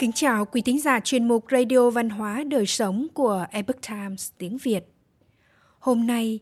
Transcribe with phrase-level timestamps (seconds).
[0.00, 4.30] Kính chào quý thính giả chuyên mục Radio Văn hóa Đời Sống của Epoch Times
[4.38, 4.84] tiếng Việt.
[5.78, 6.38] Hôm nay,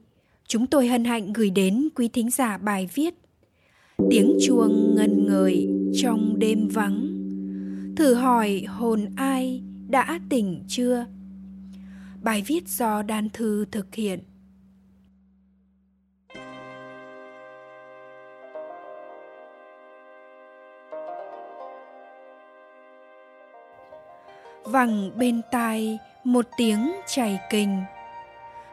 [0.47, 3.15] chúng tôi hân hạnh gửi đến quý thính giả bài viết
[4.11, 5.69] Tiếng chuông ngân ngời
[6.03, 7.09] trong đêm vắng.
[7.97, 11.07] Thử hỏi hồn ai đã tỉnh chưa?
[12.23, 14.21] Bài viết do Đan Thư thực hiện.
[24.71, 27.85] Vẳng bên tai một tiếng chảy kinh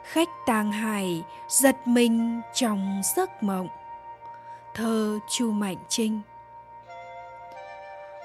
[0.05, 3.67] khách tàng hải giật mình trong giấc mộng.
[4.75, 6.21] Thơ chu mạnh trinh.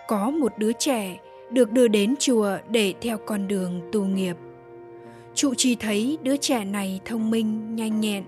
[0.09, 1.19] Có một đứa trẻ
[1.51, 4.37] được đưa đến chùa để theo con đường tu nghiệp.
[5.35, 8.25] Trụ trì thấy đứa trẻ này thông minh, nhanh nhẹn,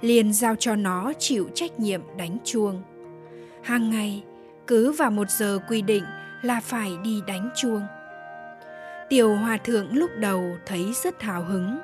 [0.00, 2.82] liền giao cho nó chịu trách nhiệm đánh chuông.
[3.62, 4.22] Hàng ngày,
[4.66, 6.04] cứ vào một giờ quy định
[6.42, 7.82] là phải đi đánh chuông.
[9.14, 11.80] Tiểu hòa thượng lúc đầu thấy rất hào hứng,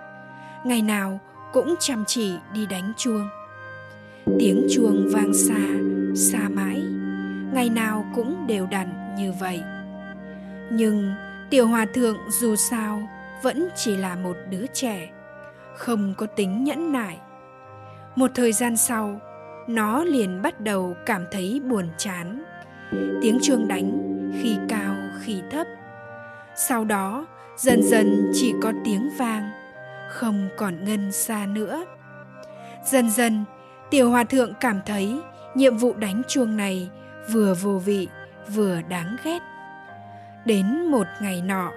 [0.65, 1.21] ngày nào
[1.53, 3.29] cũng chăm chỉ đi đánh chuông.
[4.39, 5.61] Tiếng chuông vang xa,
[6.17, 6.83] xa mãi,
[7.53, 9.63] ngày nào cũng đều đặn như vậy.
[10.73, 11.15] Nhưng
[11.51, 13.09] tiểu hòa thượng dù sao
[13.43, 15.11] vẫn chỉ là một đứa trẻ,
[15.77, 17.19] không có tính nhẫn nại.
[18.17, 19.21] Một thời gian sau,
[19.69, 22.43] nó liền bắt đầu cảm thấy buồn chán.
[23.23, 25.67] Tiếng chuông đánh khi cao khi thấp
[26.69, 29.51] sau đó, dần dần chỉ có tiếng vang,
[30.11, 31.85] không còn ngân xa nữa.
[32.85, 33.45] Dần dần,
[33.91, 35.21] tiểu hòa thượng cảm thấy
[35.55, 36.91] nhiệm vụ đánh chuông này
[37.33, 38.09] vừa vô vị,
[38.55, 39.39] vừa đáng ghét.
[40.45, 41.73] Đến một ngày nọ,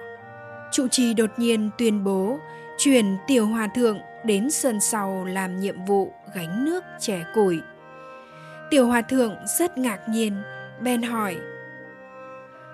[0.72, 2.38] trụ trì đột nhiên tuyên bố
[2.78, 7.60] chuyển tiểu hòa thượng đến sân sau làm nhiệm vụ gánh nước trẻ củi.
[8.70, 10.42] Tiểu hòa thượng rất ngạc nhiên,
[10.80, 11.36] bèn hỏi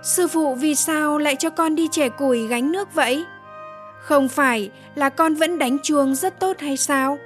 [0.03, 3.25] Sư phụ vì sao lại cho con đi trẻ củi gánh nước vậy?
[3.99, 7.19] Không phải là con vẫn đánh chuông rất tốt hay sao?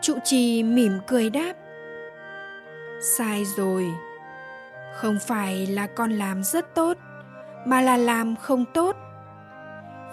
[0.00, 1.52] Trụ trì mỉm cười đáp.
[3.00, 3.86] Sai rồi.
[4.94, 6.98] Không phải là con làm rất tốt,
[7.66, 8.96] mà là làm không tốt.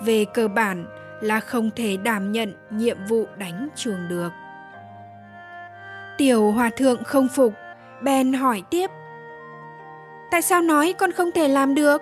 [0.02, 0.86] Về cơ bản
[1.22, 4.30] là không thể đảm nhận nhiệm vụ đánh chuông được.
[6.18, 7.54] Tiểu hòa thượng không phục,
[8.02, 8.90] bèn hỏi tiếp
[10.32, 12.02] tại sao nói con không thể làm được?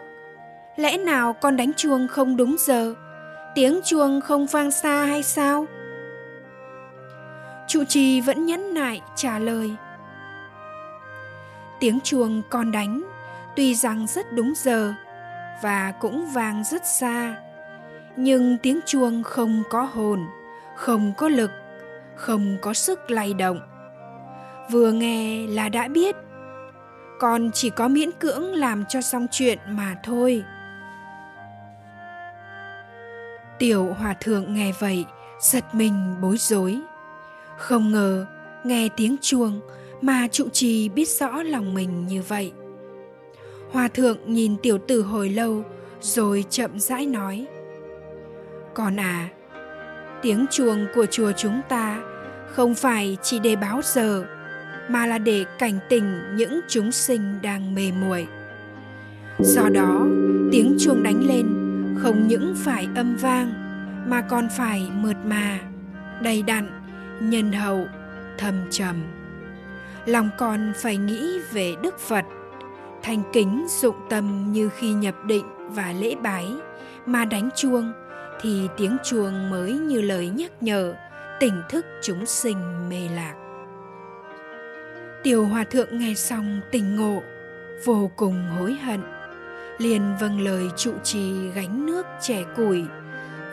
[0.75, 2.93] Lẽ nào con đánh chuông không đúng giờ?
[3.55, 5.65] Tiếng chuông không vang xa hay sao?
[7.67, 9.71] Trụ trì vẫn nhẫn nại trả lời.
[11.79, 13.03] Tiếng chuông con đánh,
[13.55, 14.93] tuy rằng rất đúng giờ
[15.61, 17.35] và cũng vang rất xa,
[18.15, 20.25] nhưng tiếng chuông không có hồn,
[20.75, 21.51] không có lực,
[22.15, 23.59] không có sức lay động.
[24.71, 26.15] Vừa nghe là đã biết
[27.19, 30.43] con chỉ có miễn cưỡng làm cho xong chuyện mà thôi.
[33.59, 35.05] Tiểu hòa thượng nghe vậy,
[35.41, 36.79] giật mình bối rối.
[37.57, 38.25] Không ngờ,
[38.63, 39.61] nghe tiếng chuông
[40.01, 42.51] mà trụ trì biết rõ lòng mình như vậy.
[43.71, 45.63] Hòa thượng nhìn tiểu tử hồi lâu
[46.01, 47.45] rồi chậm rãi nói,
[48.73, 49.29] con à
[50.21, 52.01] tiếng chuông của chùa chúng ta
[52.47, 54.25] không phải chỉ để báo giờ
[54.89, 58.27] mà là để cảnh tỉnh những chúng sinh đang mê muội.
[59.39, 60.07] Do đó,
[60.51, 61.47] tiếng chuông đánh lên
[61.99, 63.53] không những phải âm vang,
[64.09, 65.59] mà còn phải mượt mà,
[66.21, 66.69] đầy đặn,
[67.21, 67.87] nhân hậu
[68.37, 68.95] thầm trầm.
[70.05, 72.25] Lòng con phải nghĩ về đức phật,
[73.03, 76.47] thành kính dụng tâm như khi nhập định và lễ bái,
[77.05, 77.93] mà đánh chuông
[78.41, 80.93] thì tiếng chuông mới như lời nhắc nhở
[81.39, 83.33] tỉnh thức chúng sinh mê lạc.
[85.25, 87.23] Tiểu hòa thượng nghe xong tình ngộ,
[87.85, 89.01] vô cùng hối hận.
[89.77, 92.83] Liền vâng lời trụ trì gánh nước trẻ củi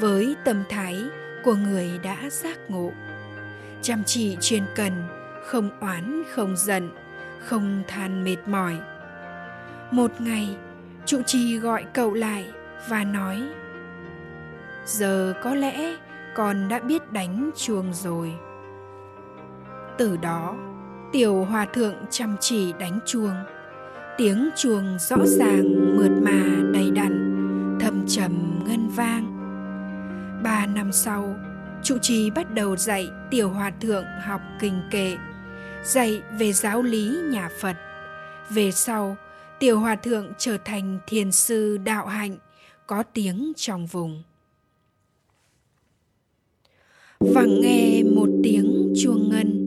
[0.01, 1.03] với tâm thái
[1.45, 2.93] của người đã giác ngộ.
[3.83, 4.93] Chăm chỉ chuyên cần,
[5.45, 6.91] không oán không giận,
[7.39, 8.77] không than mệt mỏi.
[9.91, 10.57] Một ngày,
[11.07, 12.51] trụ trì gọi cậu lại
[12.89, 13.43] và nói
[14.85, 15.97] Giờ có lẽ
[16.35, 18.33] con đã biết đánh chuông rồi.
[19.99, 20.57] Từ đó,
[21.13, 23.35] tiểu hòa thượng chăm chỉ đánh chuông.
[24.19, 27.29] Tiếng chuông rõ ràng mượt mà đầy đặn
[27.81, 29.39] thầm trầm ngân vang.
[30.45, 31.37] Ba năm sau,
[31.83, 35.17] trụ trì bắt đầu dạy tiểu hòa thượng học kinh kệ,
[35.85, 37.77] dạy về giáo lý nhà phật.
[38.51, 39.17] Về sau,
[39.59, 42.37] tiểu hòa thượng trở thành thiền sư đạo hạnh,
[42.87, 44.23] có tiếng trong vùng.
[47.21, 49.62] Vẳng nghe một tiếng chuông ngân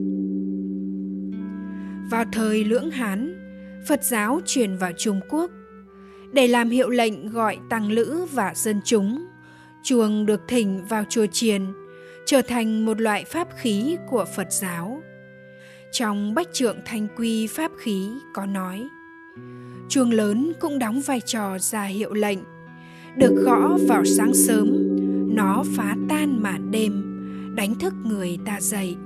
[2.10, 3.42] vào thời lưỡng hán
[3.88, 5.50] phật giáo truyền vào trung quốc
[6.32, 9.26] để làm hiệu lệnh gọi tăng lữ và dân chúng.
[9.82, 11.66] Chuông được thỉnh vào chùa chiền,
[12.26, 15.02] trở thành một loại pháp khí của Phật giáo.
[15.92, 18.88] Trong Bách Trượng Thanh Quy Pháp Khí có nói,
[19.88, 22.38] chuông lớn cũng đóng vai trò ra hiệu lệnh.
[23.16, 24.76] Được gõ vào sáng sớm,
[25.34, 27.02] nó phá tan màn đêm,
[27.56, 28.96] đánh thức người ta dậy.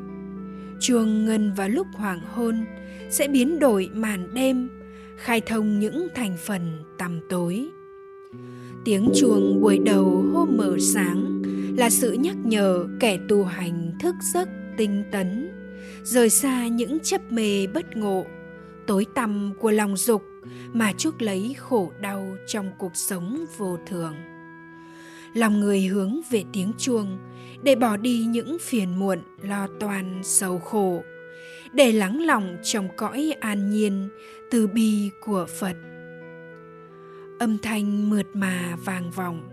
[0.80, 2.64] Chuông ngân vào lúc hoàng hôn
[3.10, 4.68] sẽ biến đổi màn đêm,
[5.16, 7.68] khai thông những thành phần tăm tối.
[8.84, 11.42] Tiếng chuông buổi đầu hôm mở sáng
[11.76, 15.50] là sự nhắc nhở kẻ tu hành thức giấc tinh tấn,
[16.02, 18.26] rời xa những chấp mê bất ngộ,
[18.86, 20.22] tối tăm của lòng dục
[20.72, 24.14] mà chuốc lấy khổ đau trong cuộc sống vô thường.
[25.34, 27.18] Lòng người hướng về tiếng chuông
[27.62, 31.02] để bỏ đi những phiền muộn lo toan sầu khổ,
[31.72, 34.08] để lắng lòng trong cõi an nhiên
[34.50, 35.76] từ bi của Phật.
[37.38, 39.48] Âm thanh mượt mà vang vọng,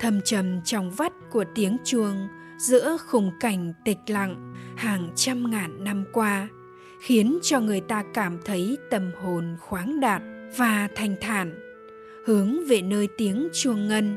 [0.00, 2.28] thầm trầm trong vắt của tiếng chuông
[2.58, 6.48] giữa khung cảnh tịch lặng hàng trăm ngàn năm qua
[7.00, 10.22] khiến cho người ta cảm thấy tâm hồn khoáng đạt
[10.56, 11.60] và thanh thản
[12.26, 14.16] hướng về nơi tiếng chuông ngân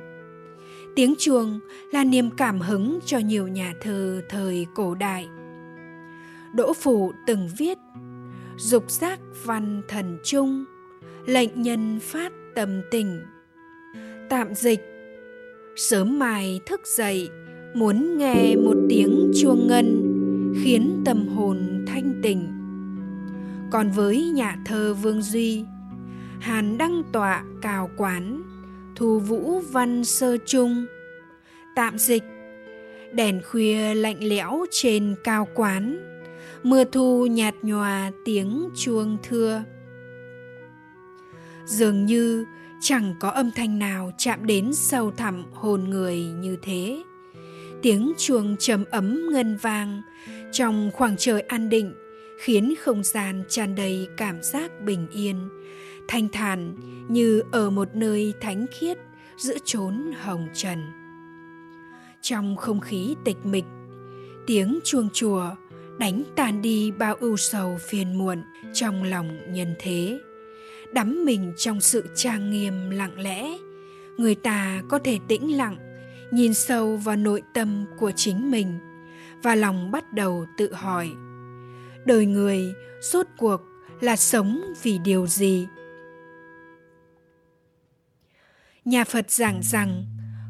[0.96, 1.60] tiếng chuông
[1.92, 5.28] là niềm cảm hứng cho nhiều nhà thơ thời cổ đại
[6.54, 7.78] đỗ phủ từng viết,
[8.58, 10.66] dục giác văn thần trung,
[11.26, 13.22] lệnh nhân phát tâm tình
[14.30, 14.82] tạm dịch,
[15.76, 17.30] sớm mai thức dậy,
[17.76, 20.14] muốn nghe một tiếng chuông ngân,
[20.64, 22.48] khiến tâm hồn thanh tịnh.
[23.72, 25.66] còn với nhà thơ vương duy,
[26.40, 28.44] hàn đăng tọa cào quán
[29.01, 30.86] thu vũ văn sơ trung.
[31.75, 32.24] Tạm dịch,
[33.12, 36.00] đèn khuya lạnh lẽo trên cao quán,
[36.63, 39.63] mưa thu nhạt nhòa tiếng chuông thưa.
[41.65, 42.45] Dường như
[42.81, 47.03] chẳng có âm thanh nào chạm đến sâu thẳm hồn người như thế.
[47.81, 50.01] Tiếng chuông trầm ấm ngân vang
[50.51, 51.94] trong khoảng trời an định
[52.42, 55.50] khiến không gian tràn đầy cảm giác bình yên.
[56.08, 56.76] Thanh thản
[57.08, 58.98] như ở một nơi thánh khiết
[59.38, 60.80] giữa chốn hồng trần.
[62.22, 63.66] Trong không khí tịch mịch,
[64.48, 65.50] tiếng chuông chùa
[65.98, 70.20] đánh tan đi bao ưu sầu phiền muộn trong lòng nhân thế.
[70.94, 73.58] Đắm mình trong sự trang nghiêm lặng lẽ,
[74.18, 75.78] người ta có thể tĩnh lặng,
[76.32, 78.80] nhìn sâu vào nội tâm của chính mình
[79.44, 81.10] và lòng bắt đầu tự hỏi
[82.06, 83.62] đời người rốt cuộc
[84.01, 85.68] là sống vì điều gì?
[88.86, 90.06] Nhà phật giảng rằng,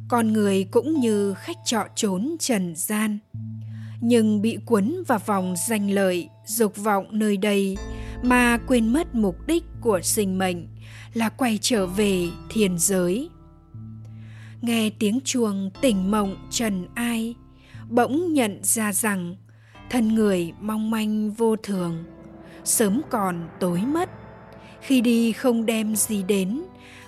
[0.10, 3.20] con người cũng như khách trọ trốn trần gian,
[4.02, 7.78] nhưng bị cuốn vào vòng danh lợi, dục vọng nơi đây
[8.24, 10.68] mà quên mất mục đích của sinh mệnh
[11.14, 13.30] là quay trở về thiên giới.
[14.62, 17.36] Nghe tiếng chuông tỉnh mộng trần ai,
[17.90, 19.36] bỗng nhận ra rằng
[19.92, 22.04] thân người mong manh vô thường,
[22.64, 24.10] sớm còn tối mất.
[24.82, 26.62] Khi đi không đem gì đến,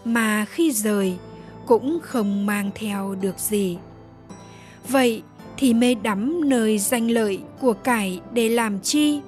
[0.05, 1.17] mà khi rời
[1.65, 3.77] cũng không mang theo được gì.
[4.87, 5.21] Vậy
[5.57, 9.21] thì mê đắm nơi danh lợi của cải để làm chi?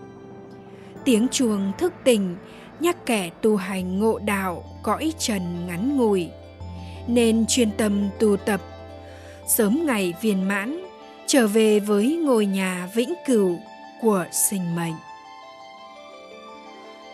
[1.04, 2.36] Tiếng chuông thức tỉnh
[2.80, 6.30] nhắc kẻ tu hành ngộ đạo cõi trần ngắn ngủi,
[7.08, 8.62] nên chuyên tâm tu tập,
[9.48, 10.86] sớm ngày viên mãn
[11.36, 13.60] trở về với ngôi nhà vĩnh cửu
[14.02, 14.94] của sinh mệnh.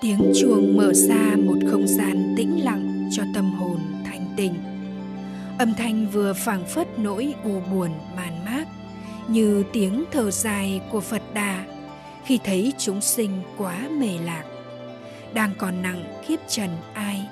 [0.01, 4.53] Tiếng chuông mở ra một không gian tĩnh lặng cho tâm hồn thanh tịnh.
[5.59, 8.65] Âm thanh vừa phảng phất nỗi u buồn màn mác,
[9.27, 11.65] như tiếng thở dài của phật đà
[12.25, 14.43] khi thấy chúng sinh quá mề lạc,
[15.33, 17.27] đang còn nặng kiếp trần ai.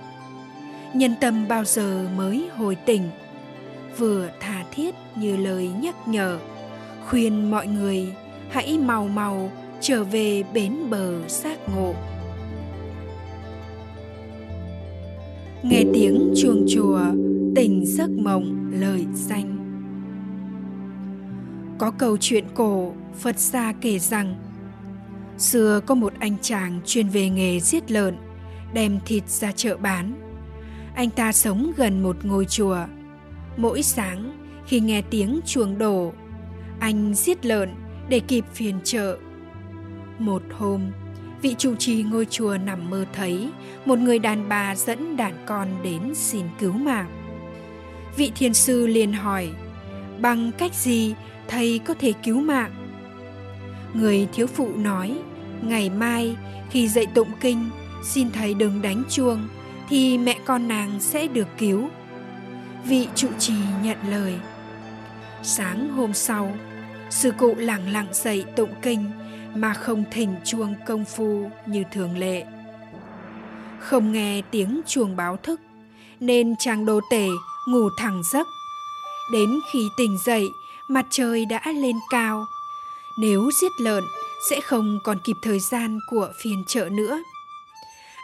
[0.93, 3.09] Nhân tâm bao giờ mới hồi tỉnh?
[3.97, 6.39] Vừa tha thiết như lời nhắc nhở
[7.09, 8.13] khuyên mọi người,
[8.49, 9.51] hãy mau mau
[9.81, 11.93] trở về bến bờ xác ngộ.
[15.63, 17.01] Nghe tiếng chuông chùa,
[17.55, 19.55] tỉnh giấc mộng, lời danh.
[21.77, 24.35] Có câu chuyện cổ, phật gia kể rằng,
[25.37, 28.17] xưa có một anh chàng chuyên về nghề giết lợn,
[28.73, 30.13] đem thịt ra chợ bán.
[30.95, 32.77] Anh ta sống gần một ngôi chùa.
[33.57, 34.31] Mỗi sáng,
[34.65, 36.13] khi nghe tiếng chuông đổ
[36.79, 37.69] anh giết lợn
[38.09, 39.17] để kịp phiền chợ
[40.19, 40.81] một hôm
[41.41, 43.49] vị trụ trì ngôi chùa nằm mơ thấy
[43.85, 47.09] một người đàn bà dẫn đàn con đến xin cứu mạng
[48.17, 49.49] vị thiền sư liền hỏi
[50.21, 51.15] bằng cách gì
[51.47, 52.71] thầy có thể cứu mạng
[53.93, 55.17] người thiếu phụ nói
[55.61, 56.35] ngày mai
[56.69, 57.69] khi dậy tụng kinh
[58.03, 59.47] xin thầy đừng đánh chuông
[59.89, 61.89] thì mẹ con nàng sẽ được cứu.
[62.85, 64.33] Vị trụ trì nhận lời.
[65.43, 66.51] Sáng hôm sau,
[67.09, 69.11] sư cụ lặng lặng dậy tụng kinh
[69.55, 72.45] mà không thỉnh chuông công phu như thường lệ.
[73.79, 75.61] Không nghe tiếng chuông báo thức,
[76.19, 77.27] nên chàng đồ tể
[77.67, 78.47] ngủ thẳng giấc.
[79.31, 80.49] Đến khi tỉnh dậy,
[80.87, 82.45] mặt trời đã lên cao.
[83.19, 84.03] Nếu giết lợn,
[84.49, 87.23] sẽ không còn kịp thời gian của phiên chợ nữa.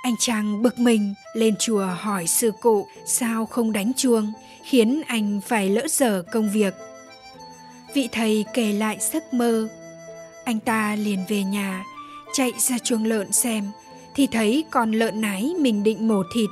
[0.04, 5.42] Anh chàng bực mình lên chùa hỏi sư cụ sao không đánh chuông, khiến anh
[5.48, 6.74] phải lỡ dở công việc.
[7.96, 9.68] Vị thầy kể lại giấc mơ.
[10.46, 11.84] Anh ta liền về nhà,
[12.34, 13.72] chạy ra chuồng lợn xem,
[14.16, 16.50] thì thấy con lợn nái mình định mổ thịt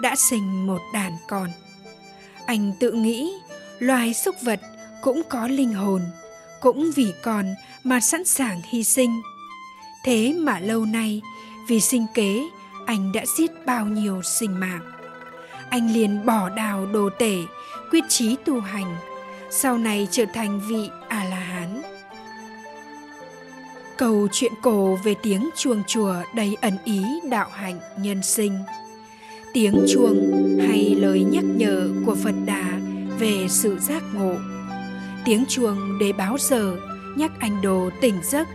[0.00, 1.48] đã sinh một đàn con.
[2.46, 3.32] Anh tự nghĩ
[3.78, 4.60] loài súc vật
[5.02, 6.02] cũng có linh hồn,
[6.60, 9.22] cũng vì con mà sẵn sàng hy sinh.
[10.04, 11.22] Thế mà lâu nay,
[11.68, 12.42] vì sinh kế,
[12.86, 14.92] anh đã giết bao nhiêu sinh mạng.
[15.70, 17.36] Anh liền bỏ đào đồ tể,
[17.90, 18.96] quyết chí tu hành,
[19.50, 21.82] sau này trở thành vị A-la-hán.
[23.96, 28.58] Câu chuyện cổ về tiếng chuông chùa đầy ẩn ý đạo hạnh nhân sinh.
[29.52, 32.80] Tiếng chuông hay lời nhắc nhở của Phật Đà
[33.18, 34.34] về sự giác ngộ.
[35.24, 36.76] Tiếng chuông để báo giờ,
[37.16, 38.48] nhắc anh đồ tỉnh giấc.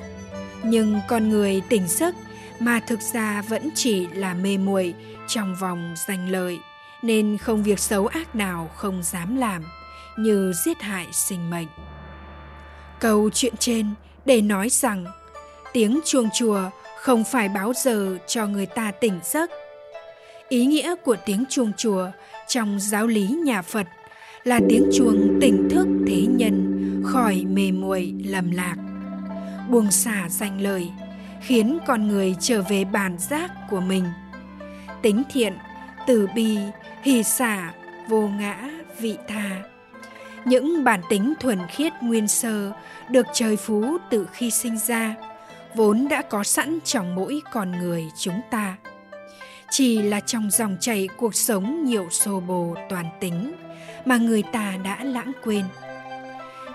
[0.64, 2.16] Nhưng con người tỉnh giấc
[2.60, 4.94] mà thực ra vẫn chỉ là mê muội
[5.28, 6.60] trong vòng danh lợi,
[7.02, 9.64] nên không việc xấu ác nào không dám làm
[10.18, 11.68] như giết hại sinh mệnh.
[13.00, 13.86] Câu chuyện trên
[14.26, 15.06] để nói rằng
[15.74, 16.62] tiếng chuông chùa
[16.98, 19.50] không phải báo giờ cho người ta tỉnh giấc.
[20.50, 22.10] Ý nghĩa của tiếng chuông chùa
[22.48, 23.88] trong giáo lý nhà Phật
[24.44, 28.76] là tiếng chuông tỉnh thức thế nhân khỏi mê muội lầm lạc,
[29.70, 30.90] buông xả danh lời,
[31.42, 34.06] khiến con người trở về bản giác của mình
[35.02, 35.54] tính thiện,
[36.08, 36.58] từ bi,
[37.04, 37.74] hỷ xả,
[38.08, 39.71] vô ngã, vị tha
[40.46, 42.72] những bản tính thuần khiết nguyên sơ
[43.10, 45.16] được trời phú từ khi sinh ra,
[45.76, 48.76] vốn đã có sẵn trong mỗi con người chúng ta.
[49.70, 53.54] Chỉ là trong dòng chảy cuộc sống nhiều xô bồ toàn tính
[54.06, 55.66] mà người ta đã lãng quên.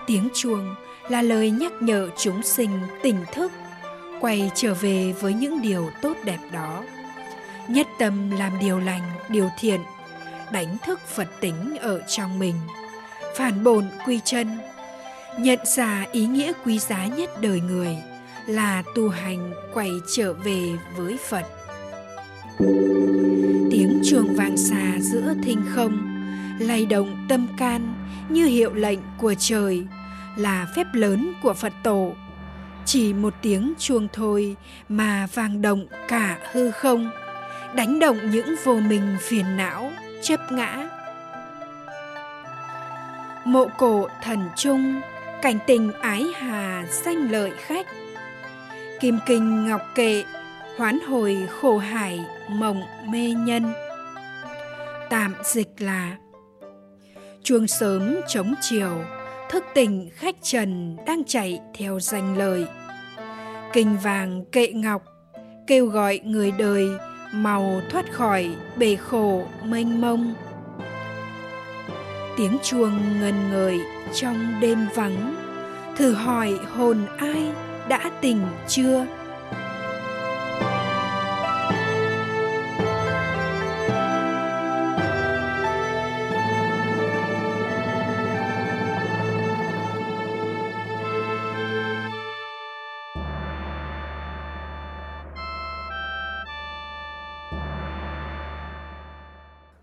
[0.07, 0.75] Tiếng chuông
[1.09, 3.51] là lời nhắc nhở chúng sinh tỉnh thức,
[4.21, 6.83] quay trở về với những điều tốt đẹp đó.
[7.67, 9.81] Nhất tâm làm điều lành, điều thiện,
[10.51, 12.55] đánh thức phật tính ở trong mình
[13.37, 14.47] phản bổn quy chân,
[15.39, 17.97] nhận ra ý nghĩa quý giá nhất đời người
[18.47, 20.61] là tu hành quay trở về
[20.95, 21.45] với phật.
[23.71, 25.97] Tiếng chuông vang xa giữa thinh không,
[26.59, 27.93] lay động tâm can
[28.29, 29.83] như hiệu lệnh của trời,
[30.35, 32.13] là phép lớn của phật tổ.
[32.85, 34.55] Chỉ một tiếng chuông thôi
[34.89, 37.09] mà vang động cả hư không,
[37.75, 39.91] đánh động những vô minh phiền não,
[40.21, 40.89] chấp ngã
[43.47, 45.01] mộ cổ thần trung,
[45.41, 47.87] cảnh tình ái hà danh lợi khách.
[48.99, 50.23] Kim kinh ngọc kệ,
[50.77, 53.63] hoán hồi khổ hải mộng mê nhân.
[55.09, 56.17] Tạm dịch là,
[57.43, 59.01] chuông sớm chống chiều,
[59.49, 62.65] thức tình khách trần đang chạy theo danh lời.
[63.73, 65.03] Kinh vàng kệ ngọc,
[65.67, 66.87] kêu gọi người đời
[67.31, 70.33] màu thoát khỏi bể khổ mênh mông
[72.37, 73.79] tiếng chuông ngân ngời
[74.13, 75.35] trong đêm vắng.
[75.95, 77.51] Thử hỏi hồn ai
[77.89, 79.05] đã tỉnh chưa?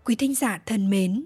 [0.05, 1.25] Quý thính giả thân mến,